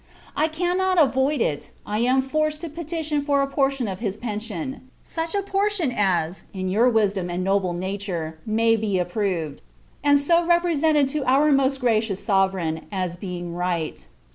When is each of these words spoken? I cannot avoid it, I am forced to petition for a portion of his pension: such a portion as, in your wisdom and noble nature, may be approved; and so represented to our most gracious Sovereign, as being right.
I 0.35 0.47
cannot 0.47 0.97
avoid 0.99 1.41
it, 1.41 1.69
I 1.85 1.99
am 1.99 2.23
forced 2.23 2.61
to 2.61 2.69
petition 2.69 3.21
for 3.23 3.43
a 3.43 3.47
portion 3.47 3.87
of 3.87 3.99
his 3.99 4.17
pension: 4.17 4.89
such 5.03 5.35
a 5.35 5.43
portion 5.43 5.91
as, 5.95 6.45
in 6.55 6.69
your 6.69 6.89
wisdom 6.89 7.29
and 7.29 7.43
noble 7.43 7.73
nature, 7.73 8.39
may 8.43 8.75
be 8.75 8.97
approved; 8.97 9.61
and 10.03 10.19
so 10.19 10.43
represented 10.43 11.07
to 11.09 11.23
our 11.25 11.51
most 11.51 11.81
gracious 11.81 12.19
Sovereign, 12.23 12.87
as 12.91 13.15
being 13.15 13.53
right. 13.53 14.07